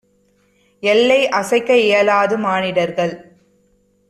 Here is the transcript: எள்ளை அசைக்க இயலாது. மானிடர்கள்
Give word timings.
எள்ளை 0.83 1.29
அசைக்க 1.29 1.77
இயலாது. 1.77 2.37
மானிடர்கள் 2.37 3.13